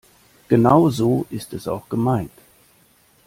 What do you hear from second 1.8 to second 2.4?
gemeint.